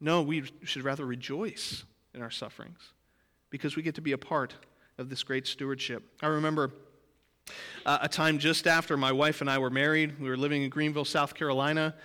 [0.02, 2.92] No, we should rather rejoice in our sufferings
[3.50, 4.54] because we get to be a part
[4.98, 6.04] of this great stewardship.
[6.22, 6.74] I remember
[7.86, 10.20] uh, a time just after my wife and I were married.
[10.20, 11.96] We were living in Greenville, South Carolina.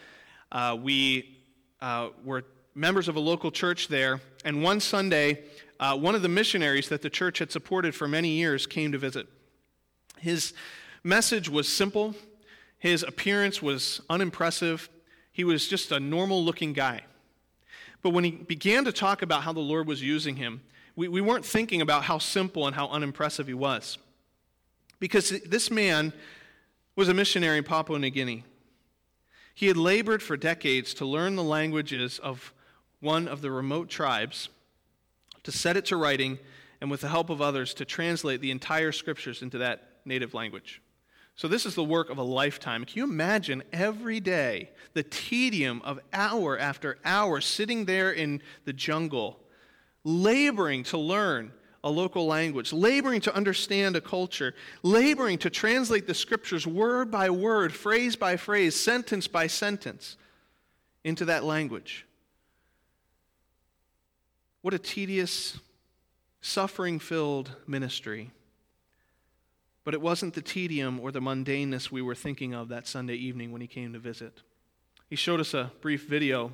[0.52, 1.36] Uh, we
[1.80, 2.44] uh, were
[2.76, 5.42] members of a local church there, and one Sunday,
[5.80, 8.98] uh, one of the missionaries that the church had supported for many years came to
[8.98, 9.26] visit.
[10.20, 10.54] His
[11.02, 12.14] message was simple
[12.82, 14.90] his appearance was unimpressive.
[15.30, 17.02] He was just a normal looking guy.
[18.02, 20.62] But when he began to talk about how the Lord was using him,
[20.96, 23.98] we, we weren't thinking about how simple and how unimpressive he was.
[24.98, 26.12] Because this man
[26.96, 28.42] was a missionary in Papua New Guinea.
[29.54, 32.52] He had labored for decades to learn the languages of
[32.98, 34.48] one of the remote tribes,
[35.44, 36.40] to set it to writing,
[36.80, 40.82] and with the help of others, to translate the entire scriptures into that native language.
[41.34, 42.84] So, this is the work of a lifetime.
[42.84, 48.72] Can you imagine every day the tedium of hour after hour sitting there in the
[48.72, 49.40] jungle,
[50.04, 51.52] laboring to learn
[51.84, 57.28] a local language, laboring to understand a culture, laboring to translate the scriptures word by
[57.30, 60.16] word, phrase by phrase, sentence by sentence
[61.02, 62.06] into that language?
[64.60, 65.58] What a tedious,
[66.40, 68.30] suffering filled ministry.
[69.84, 73.50] But it wasn't the tedium or the mundaneness we were thinking of that Sunday evening
[73.52, 74.42] when he came to visit.
[75.10, 76.52] He showed us a brief video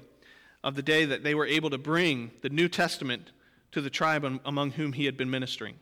[0.65, 3.33] of the day that they were able to bring the New Testament
[3.73, 5.77] to the tribe among whom he had been ministering.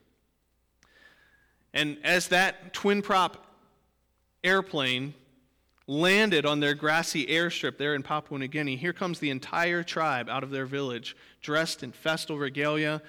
[1.72, 3.46] And as that twin prop
[4.42, 5.14] airplane
[5.86, 10.28] landed on their grassy airstrip there in Papua New Guinea, here comes the entire tribe
[10.28, 13.02] out of their village, dressed in festal regalia,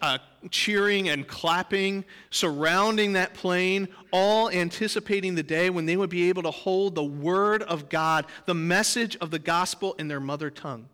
[0.00, 0.18] uh,
[0.50, 6.42] cheering and clapping, surrounding that plane, all anticipating the day when they would be able
[6.42, 10.88] to hold the Word of God, the message of the gospel in their mother tongue.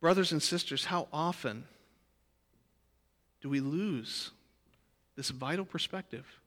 [0.00, 1.64] Brothers and sisters, how often
[3.42, 4.30] do we lose
[5.16, 6.39] this vital perspective?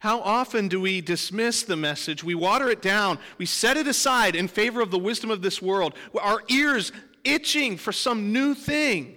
[0.00, 2.22] How often do we dismiss the message?
[2.22, 3.18] We water it down.
[3.36, 5.94] We set it aside in favor of the wisdom of this world.
[6.20, 6.92] Our ears
[7.24, 9.16] itching for some new thing.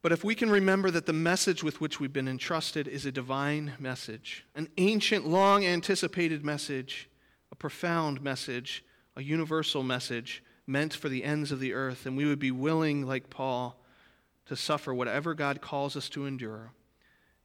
[0.00, 3.10] But if we can remember that the message with which we've been entrusted is a
[3.10, 7.10] divine message, an ancient, long anticipated message,
[7.50, 8.84] a profound message,
[9.16, 13.04] a universal message meant for the ends of the earth, and we would be willing,
[13.04, 13.82] like Paul,
[14.46, 16.70] to suffer whatever God calls us to endure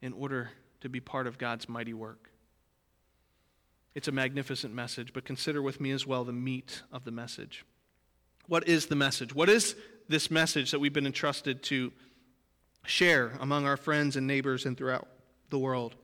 [0.01, 2.29] in order to be part of God's mighty work.
[3.93, 7.65] It's a magnificent message, but consider with me as well the meat of the message.
[8.47, 9.35] What is the message?
[9.35, 9.75] What is
[10.07, 11.91] this message that we've been entrusted to
[12.85, 15.07] share among our friends and neighbors and throughout
[15.49, 15.95] the world.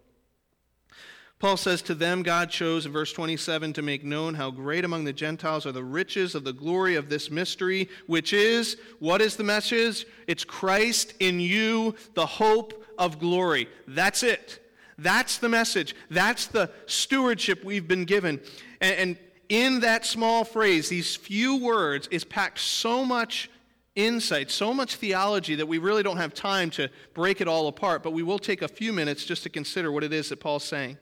[1.40, 5.04] Paul says, To them God chose, in verse 27, to make known how great among
[5.04, 9.36] the Gentiles are the riches of the glory of this mystery, which is, what is
[9.36, 10.08] the message?
[10.26, 13.68] It's Christ in you, the hope of glory.
[13.88, 14.60] That's it.
[14.98, 15.96] That's the message.
[16.10, 18.42] That's the stewardship we've been given.
[18.82, 19.18] And,
[19.50, 23.50] in that small phrase, these few words, is packed so much
[23.96, 28.04] insight, so much theology that we really don't have time to break it all apart,
[28.04, 30.64] but we will take a few minutes just to consider what it is that Paul's
[30.64, 30.98] saying.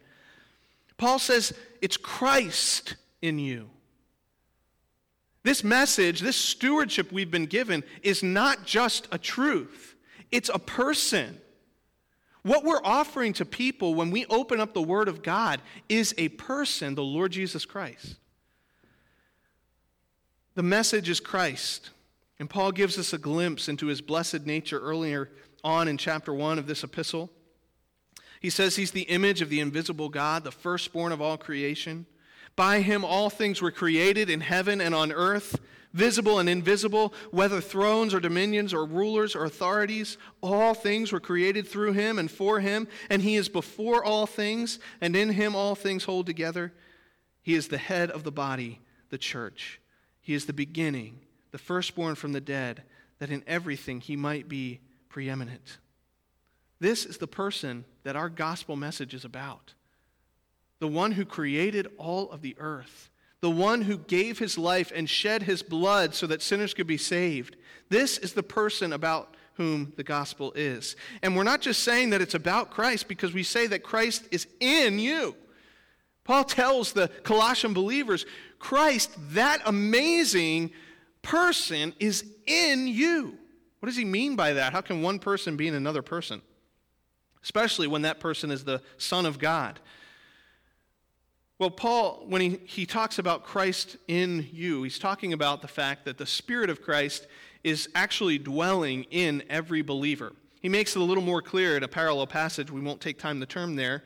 [0.97, 3.69] Paul says it's Christ in you.
[5.43, 9.95] This message, this stewardship we've been given, is not just a truth,
[10.31, 11.39] it's a person.
[12.45, 16.29] What we're offering to people when we open up the Word of God is a
[16.29, 18.17] person, the Lord Jesus Christ.
[20.53, 21.89] The message is Christ.
[22.37, 25.31] And Paul gives us a glimpse into his blessed nature earlier
[25.63, 27.31] on in chapter 1 of this epistle.
[28.39, 32.05] He says he's the image of the invisible God, the firstborn of all creation.
[32.55, 35.59] By him all things were created in heaven and on earth,
[35.95, 40.17] visible and invisible, whether thrones or dominions or rulers or authorities.
[40.41, 44.77] All things were created through him and for him, and he is before all things,
[44.99, 46.73] and in him all things hold together.
[47.41, 49.79] He is the head of the body, the church.
[50.19, 52.83] He is the beginning, the firstborn from the dead,
[53.19, 55.77] that in everything he might be preeminent.
[56.81, 59.73] This is the person that our gospel message is about.
[60.79, 63.09] The one who created all of the earth,
[63.41, 66.97] the one who gave his life and shed his blood so that sinners could be
[66.97, 67.55] saved.
[67.89, 70.95] This is the person about whom the gospel is.
[71.21, 74.47] And we're not just saying that it's about Christ because we say that Christ is
[74.59, 75.35] in you.
[76.23, 78.25] Paul tells the Colossian believers
[78.57, 80.71] Christ, that amazing
[81.21, 83.37] person, is in you.
[83.79, 84.73] What does he mean by that?
[84.73, 86.41] How can one person be in another person?
[87.45, 89.79] especially when that person is the Son of God.
[91.57, 96.03] Well, Paul, when he, he talks about Christ in you, he's talking about the fact
[96.03, 97.27] that the Spirit of Christ
[97.63, 100.33] is actually dwelling in every believer.
[100.61, 102.71] He makes it a little more clear in a parallel passage.
[102.71, 104.03] We won't take time to turn there.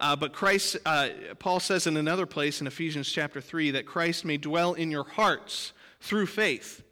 [0.00, 4.26] Uh, but Christ, uh, Paul says in another place in Ephesians chapter 3 that Christ
[4.26, 6.82] may dwell in your hearts through faith.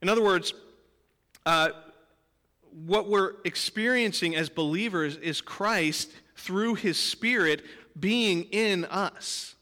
[0.00, 0.54] In other words,
[1.44, 1.70] uh,
[2.86, 7.62] what we're experiencing as believers is Christ through his Spirit
[7.98, 9.54] being in us,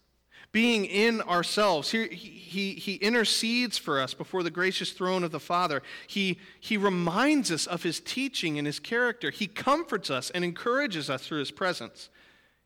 [0.53, 1.91] being in ourselves.
[1.91, 5.83] He, he, he intercedes for us before the gracious throne of the Father.
[6.07, 9.31] He, he reminds us of his teaching and his character.
[9.31, 12.09] He comforts us and encourages us through his presence.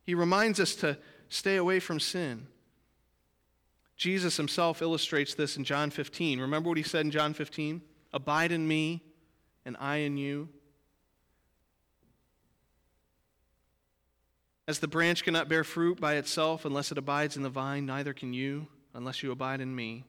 [0.04, 0.98] He reminds us to
[1.28, 2.46] stay away from sin.
[3.96, 6.40] Jesus himself illustrates this in John 15.
[6.40, 7.80] Remember what he said in John 15?
[8.12, 9.02] Abide in me
[9.64, 10.48] and I in you?
[14.66, 18.14] As the branch cannot bear fruit by itself unless it abides in the vine, neither
[18.14, 20.04] can you unless you abide in me.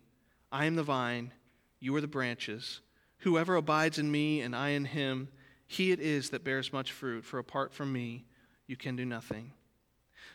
[0.51, 1.31] I am the vine,
[1.79, 2.79] you are the branches.
[3.19, 5.27] Whoever abides in me and I in him,
[5.67, 8.25] he it is that bears much fruit, for apart from me,
[8.67, 9.51] you can do nothing.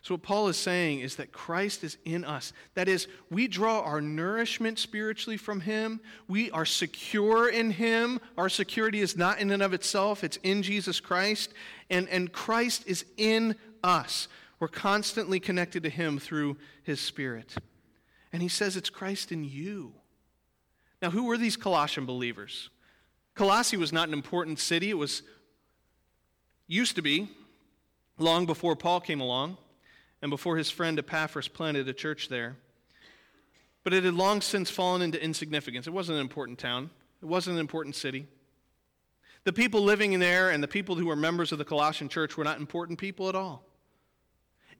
[0.03, 2.55] So, what Paul is saying is that Christ is in us.
[2.75, 6.01] That is, we draw our nourishment spiritually from Him.
[6.27, 8.19] We are secure in Him.
[8.39, 11.53] Our security is not in and of itself, it's in Jesus Christ.
[11.91, 14.29] And, and Christ is in us.
[14.59, 17.55] We're constantly connected to Him through His Spirit.
[18.33, 19.95] And He says it's Christ in you.
[21.03, 22.69] Now, who were these Colossian believers?
[23.35, 24.91] Colossae was not an important city.
[24.91, 25.23] It was,
[26.67, 27.29] used to be,
[28.19, 29.57] long before Paul came along
[30.23, 32.57] and before his friend Epaphras planted a church there.
[33.83, 35.87] But it had long since fallen into insignificance.
[35.87, 36.91] It wasn't an important town,
[37.23, 38.27] it wasn't an important city.
[39.45, 42.37] The people living in there and the people who were members of the Colossian church
[42.37, 43.65] were not important people at all.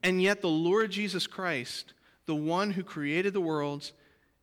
[0.03, 1.93] And yet, the Lord Jesus Christ,
[2.25, 3.93] the one who created the worlds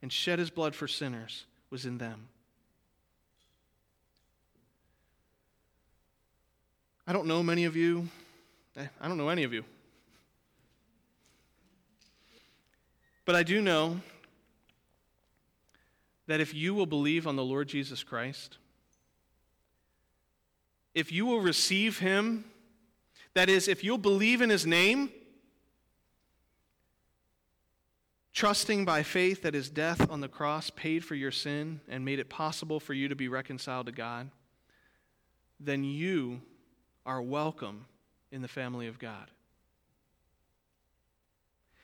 [0.02, 2.28] and shed his blood for sinners, was in them.
[7.06, 8.08] I don't know many of you.
[8.76, 9.64] Eh, I don't know any of you.
[13.24, 14.00] But I do know
[16.26, 18.58] that if you will believe on the Lord Jesus Christ,
[20.94, 22.44] if you will receive him,
[23.34, 25.10] that is, if you'll believe in his name,
[28.38, 32.20] trusting by faith that his death on the cross paid for your sin and made
[32.20, 34.30] it possible for you to be reconciled to God,
[35.58, 36.40] then you
[37.04, 37.86] are welcome
[38.30, 39.28] in the family of God.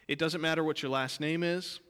[0.07, 1.81] It doesn't matter what your last name is.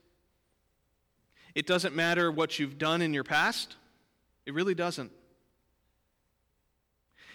[1.54, 3.76] It doesn't matter what you've done in your past.
[4.46, 5.12] It really doesn't.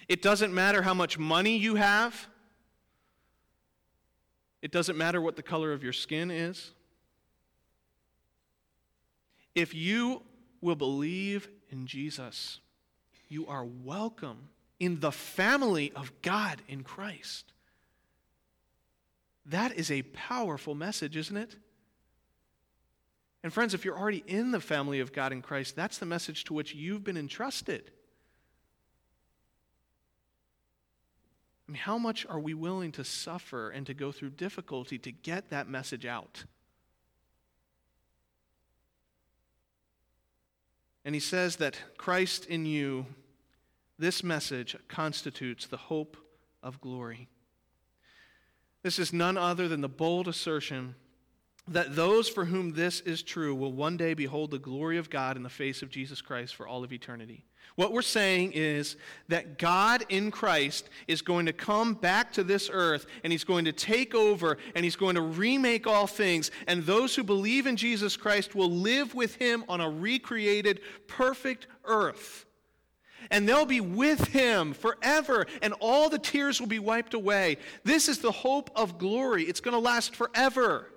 [0.08, 2.28] It doesn't matter how much money you have.
[4.64, 6.72] It doesn't matter what the color of your skin is.
[9.56, 10.22] If you
[10.62, 12.60] will believe in Jesus,
[13.28, 17.54] you are welcome in the family of God in Christ.
[19.46, 21.56] That is a powerful message, isn't it?
[23.44, 26.44] And friends, if you're already in the family of God in Christ, that's the message
[26.46, 27.92] to which you've been entrusted.
[31.68, 35.12] I mean, how much are we willing to suffer and to go through difficulty to
[35.12, 36.46] get that message out?
[41.06, 43.06] And he says that Christ in you,
[43.98, 46.18] this message constitutes the hope
[46.62, 47.28] of glory.
[48.84, 50.96] This is none other than the bold assertion
[51.74, 55.38] that those for whom this is true will one day behold the glory of God
[55.38, 57.46] in the face of Jesus Christ for all of eternity.
[57.76, 58.98] What we're saying is
[59.30, 63.66] that God in Christ is going to come back to this earth and he's going
[63.66, 66.52] to take over and he's going to remake all things.
[66.68, 71.68] And those who believe in Jesus Christ will live with him on a recreated, perfect
[71.86, 72.46] earth.
[73.32, 77.58] And they'll be with him forever, and all the tears will be wiped away.
[77.84, 79.44] This is the hope of glory.
[79.44, 80.88] It's going to last forever.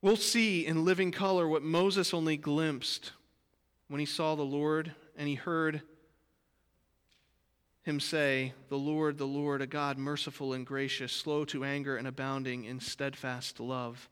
[0.00, 3.12] We'll see in living color what Moses only glimpsed
[3.88, 5.82] when he saw the Lord and he heard
[7.82, 12.06] him say, The Lord, the Lord, a God merciful and gracious, slow to anger and
[12.06, 14.08] abounding in steadfast love.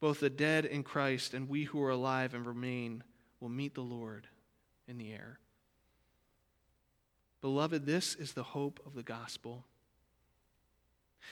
[0.00, 3.04] Both the dead in Christ and we who are alive and remain
[3.40, 4.26] will meet the Lord
[4.86, 5.38] in the air.
[7.40, 9.64] Beloved, this is the hope of the gospel.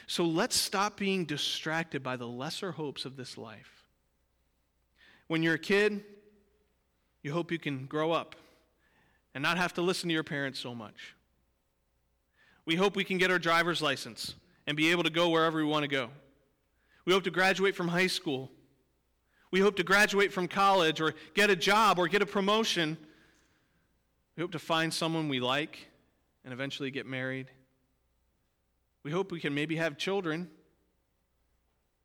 [0.06, 3.84] So let's stop being distracted by the lesser hopes of this life.
[5.26, 6.04] When you're a kid,
[7.22, 8.36] you hope you can grow up
[9.34, 11.14] and not have to listen to your parents so much.
[12.64, 14.34] We hope we can get our driver's license
[14.66, 16.10] and be able to go wherever we want to go.
[17.04, 18.50] We hope to graduate from high school.
[19.50, 22.96] We hope to graduate from college or get a job or get a promotion.
[24.36, 25.88] We hope to find someone we like
[26.44, 27.50] and eventually get married.
[29.06, 30.50] We hope we can maybe have children.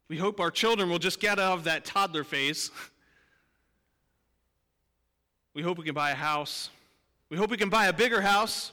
[0.07, 2.69] We hope our children will just get out of that toddler phase.
[5.55, 6.69] We hope we can buy a house.
[7.29, 8.71] We hope we can buy a bigger house.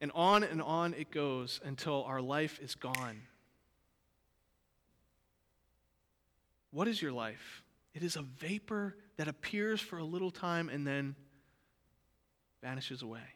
[0.00, 3.20] And on and on it goes until our life is gone.
[6.72, 7.62] What is your life?
[7.94, 11.14] It is a vapor that appears for a little time and then
[12.62, 13.35] vanishes away.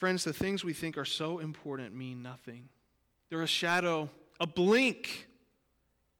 [0.00, 2.70] Friends, the things we think are so important mean nothing.
[3.28, 4.08] They're a shadow,
[4.40, 5.28] a blink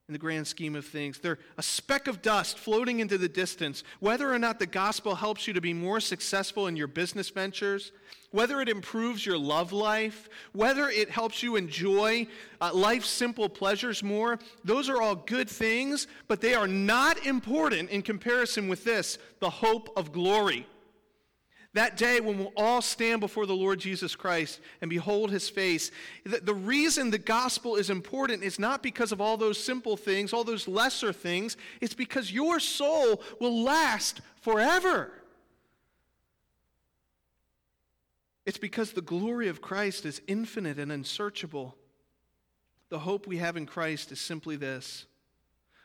[0.07, 1.19] in the grand scheme of things.
[1.19, 3.83] They're a speck of dust floating into the distance.
[4.01, 7.93] Whether or not the gospel helps you to be more successful in your business ventures,
[8.33, 12.27] whether it improves your love life, whether it helps you enjoy
[12.61, 17.89] uh, life's simple pleasures more, those are all good things, but they are not important
[17.89, 20.67] in comparison with this the hope of glory.
[21.75, 25.93] That day when we'll all stand before the Lord Jesus Christ and behold his face.
[26.25, 30.43] The, reason the gospel is important is not because of all those simple things, all
[30.43, 31.57] those lesser things.
[31.81, 35.13] It's because your soul will last forever.
[38.45, 41.77] It's because the glory of Christ is infinite and unsearchable.
[42.89, 45.07] The hope we have in Christ is simply this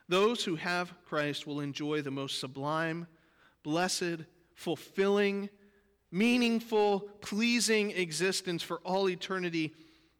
[0.07, 3.07] those who have Christ will enjoy the most sublime,
[3.63, 4.23] blessed,
[4.53, 5.49] fulfilling,
[6.15, 9.73] meaningful, pleasing existence for all eternity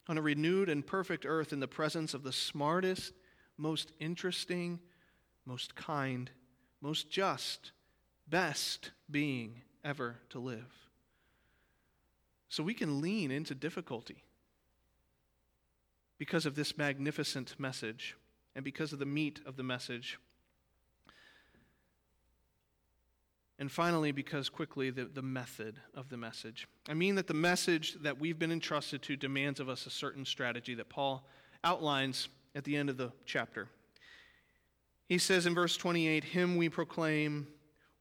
[0.10, 3.14] on a renewed and perfect earth in the presence of the smartest,
[3.58, 4.78] most interesting,
[5.46, 6.30] most kind,
[6.82, 7.72] most just,
[8.28, 10.90] best being ever to live.
[12.50, 14.22] So we can lean into difficulty
[16.18, 18.18] because of this magnificent message
[18.54, 20.20] and because of the meat of the message
[23.58, 26.68] And finally, because quickly, the, the method of the message.
[26.90, 30.26] I mean that the message that we've been entrusted to demands of us a certain
[30.26, 31.26] strategy that Paul
[31.64, 33.70] outlines at the end of the chapter.
[35.08, 37.48] He says in verse 28 Him we proclaim,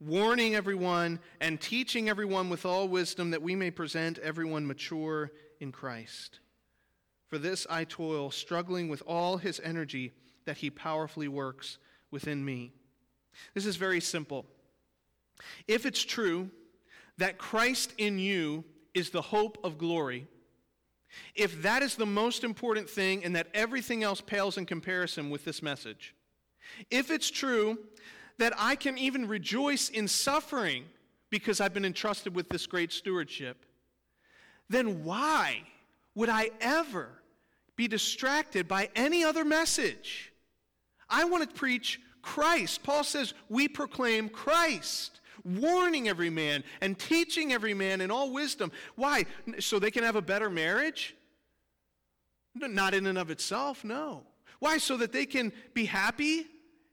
[0.01, 5.31] warning everyone and teaching everyone with all wisdom that we may present everyone mature
[5.61, 6.41] in Christ.
[7.29, 10.13] For this I toil, struggling with all his energy
[10.45, 11.79] that he powerfully works
[12.11, 12.73] within me.
[13.55, 14.47] This is very simple.
[15.67, 16.51] If it's true
[17.19, 20.27] that Christ in you is the hope of glory,
[21.35, 25.45] if that is the most important thing and that everything else pales in comparison with
[25.45, 26.15] this message,
[26.91, 27.79] if it's true
[28.39, 30.85] that I can even rejoice in suffering
[31.31, 33.65] because I've been entrusted with this great stewardship,
[34.69, 35.63] then why
[36.15, 37.09] would I ever
[37.77, 40.33] be distracted by any other message?
[41.09, 42.83] I want to preach Christ.
[42.83, 48.73] Paul says we proclaim Christ, warning every man and teaching every man in all wisdom.
[48.97, 49.27] Why?
[49.61, 51.15] So they can have a better marriage?
[52.55, 54.23] Not in and of itself, no.
[54.61, 54.79] Why?
[54.79, 56.47] So that they can be happy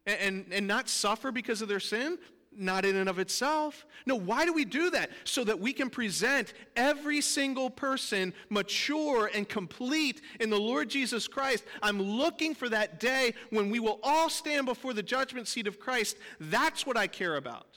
[0.05, 2.17] and, and, and not suffer because of their sin?
[2.53, 3.85] Not in and of itself.
[4.05, 5.11] No, why do we do that?
[5.23, 11.29] So that we can present every single person mature and complete in the Lord Jesus
[11.29, 11.63] Christ.
[11.81, 15.79] I'm looking for that day when we will all stand before the judgment seat of
[15.79, 16.17] Christ.
[16.41, 17.67] That's what I care about.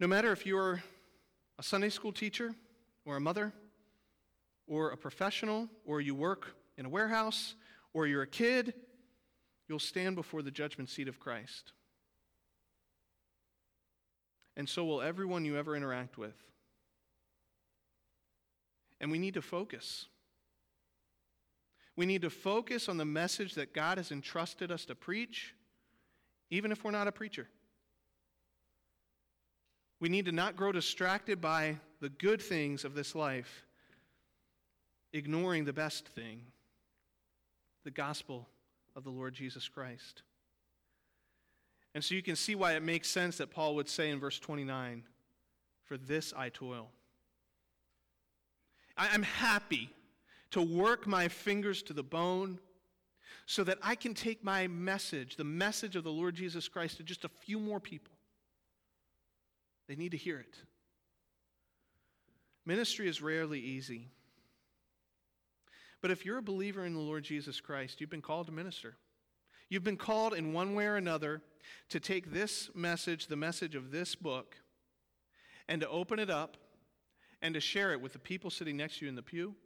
[0.00, 0.82] No matter if you're
[1.58, 2.54] a Sunday school teacher,
[3.04, 3.52] or a mother,
[4.66, 7.54] or a professional, or you work in a warehouse,
[7.92, 8.72] or you're a kid,
[9.68, 11.72] you'll stand before the judgment seat of Christ.
[14.56, 16.34] And so will everyone you ever interact with.
[19.02, 20.06] And we need to focus.
[21.94, 25.54] We need to focus on the message that God has entrusted us to preach,
[26.50, 27.48] even if we're not a preacher.
[30.00, 33.64] We need to not grow distracted by the good things of this life,
[35.12, 36.40] ignoring the best thing,
[37.84, 38.48] the gospel
[38.96, 40.22] of the Lord Jesus Christ.
[41.94, 44.38] And so you can see why it makes sense that Paul would say in verse
[44.38, 45.02] 29
[45.84, 46.88] For this I toil.
[48.96, 49.90] I'm happy
[50.50, 52.58] to work my fingers to the bone
[53.46, 57.02] so that I can take my message, the message of the Lord Jesus Christ, to
[57.02, 58.12] just a few more people.
[59.90, 60.54] They need to hear it.
[62.64, 64.06] Ministry is rarely easy.
[66.00, 68.94] But if you're a believer in the Lord Jesus Christ, you've been called to minister.
[69.68, 71.42] You've been called in one way or another
[71.88, 74.54] to take this message, the message of this book,
[75.68, 76.56] and to open it up
[77.42, 79.56] and to share it with the people sitting next to you in the pew,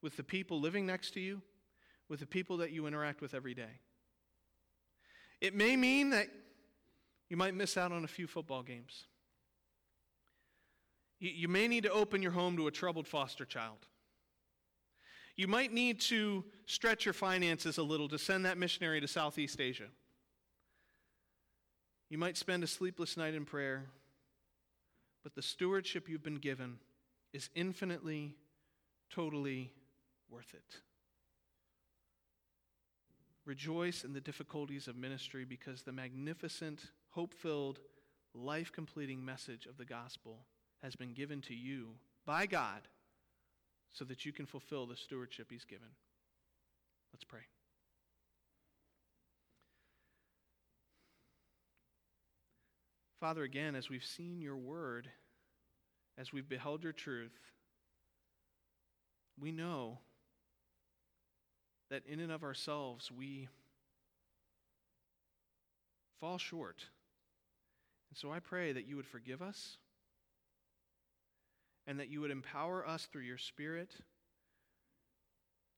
[0.00, 1.42] with the people living next to you,
[2.08, 3.80] with the people that you interact with every day.
[5.40, 6.28] It may mean that
[7.28, 9.06] you might miss out on a few football games.
[11.20, 13.86] You, may need to open your home to a troubled foster child.
[15.36, 19.60] You might need to stretch your finances a little to send that missionary to Southeast
[19.60, 19.88] Asia.
[22.10, 23.86] You might spend a sleepless night in prayer,
[25.22, 26.78] but the stewardship you've been given
[27.32, 28.36] is infinitely,
[29.10, 29.72] totally
[30.30, 30.80] worth it.
[33.44, 37.80] Rejoice in the difficulties of ministry because the magnificent, hope filled,
[38.34, 40.46] life completing message of the gospel
[40.84, 41.86] has been given to you
[42.26, 42.82] by God
[43.90, 45.88] so that you can fulfill the stewardship He's given.
[47.12, 47.40] Let's pray.
[53.18, 55.08] Father, again, as we've seen your word,
[56.18, 57.32] as we've beheld your truth,
[59.40, 60.00] we know
[61.90, 63.48] that in and of ourselves we
[66.20, 66.84] fall short.
[68.10, 69.78] And so I pray that you would forgive us
[71.86, 73.90] and that you would empower us through your Spirit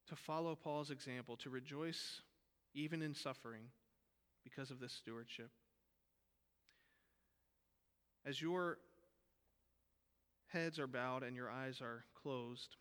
[0.09, 2.21] to follow Paul's example, to rejoice
[2.75, 3.65] even in suffering
[4.45, 5.51] because of this stewardship.
[8.25, 8.79] As your
[10.49, 12.77] heads are bowed and your eyes are closed,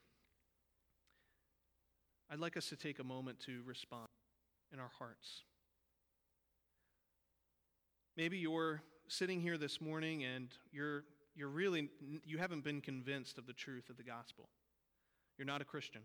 [2.29, 4.07] I'd like us to take a moment to respond
[4.73, 5.43] in our hearts.
[8.17, 11.03] Maybe you're sitting here this morning and you're
[11.35, 11.89] you're really
[12.23, 14.49] you haven't been convinced of the truth of the gospel.
[15.37, 16.01] You're not a Christian.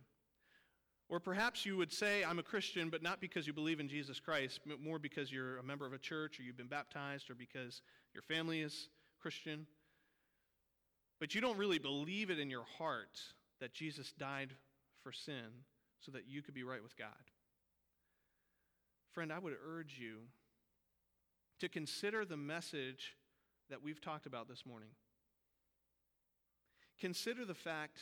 [1.09, 4.21] Or perhaps you would say, I'm a Christian, but not because you believe in Jesus
[4.21, 7.35] Christ, but more because you're a member of a church or you've been baptized or
[7.35, 7.83] because
[8.15, 8.89] your family is
[9.21, 9.67] Christian.
[11.19, 13.21] But you don't really believe it in your heart
[13.61, 14.55] that Jesus died
[15.03, 15.65] for sin
[16.01, 17.09] so that you could be right with God.
[19.13, 20.19] Friend, I would urge you
[21.59, 23.17] to consider the message
[23.69, 24.91] that we've talked about this morning.
[27.01, 27.99] Consider the fact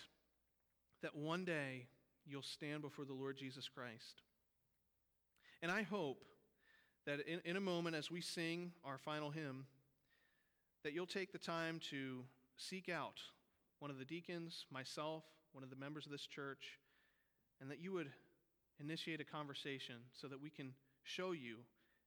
[1.02, 1.86] that one day
[2.26, 4.22] you'll stand before the Lord Jesus Christ.
[5.62, 6.24] And I hope
[7.06, 9.66] that in, in a moment as we sing our final hymn,
[10.82, 12.24] that you'll take the time to
[12.56, 13.20] seek out
[13.78, 16.78] one of the deacons, myself, one of the members of this church,
[17.60, 18.10] and that you would
[18.80, 20.72] initiate a conversation so that we can
[21.04, 21.58] show you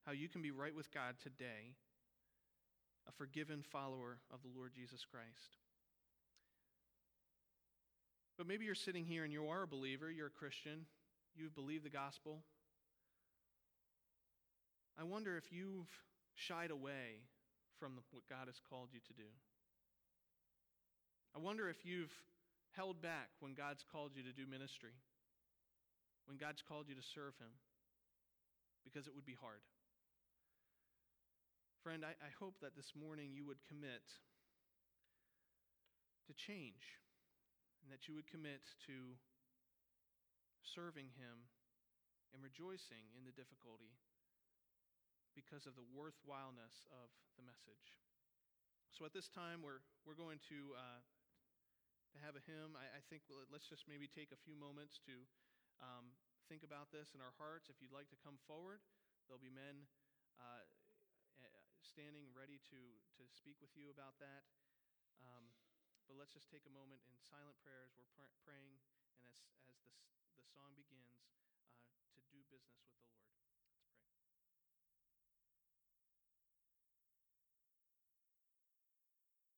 [0.05, 1.75] how you can be right with God today,
[3.07, 5.57] a forgiven follower of the Lord Jesus Christ.
[8.37, 10.85] But maybe you're sitting here and you are a believer, you're a Christian,
[11.35, 12.43] you've believed the gospel.
[14.99, 15.89] I wonder if you've
[16.35, 17.25] shied away
[17.79, 19.29] from what God has called you to do.
[21.35, 22.13] I wonder if you've
[22.75, 24.93] held back when God's called you to do ministry,
[26.25, 27.51] when God's called you to serve Him,
[28.83, 29.61] because it would be hard.
[31.83, 34.05] Friend, I, I hope that this morning you would commit
[36.27, 37.00] to change
[37.81, 39.17] and that you would commit to
[40.61, 41.49] serving Him
[42.31, 43.97] and rejoicing in the difficulty
[45.35, 47.97] because of the worthwhileness of the message.
[48.91, 51.01] So at this time, we're, we're going to, uh,
[52.11, 52.75] to have a hymn.
[52.75, 55.15] I, I think let's just maybe take a few moments to
[55.79, 56.11] um,
[56.51, 57.71] think about this in our hearts.
[57.71, 58.83] If you'd like to come forward,
[59.25, 59.87] there'll be men
[60.35, 60.67] uh,
[61.79, 62.79] standing ready to,
[63.19, 64.43] to speak with you about that.
[65.23, 65.47] Um,
[66.11, 68.75] but let's just take a moment in silent prayer as we're pr- praying
[69.15, 73.40] and as, as the, the song begins uh, to do business with the Lord.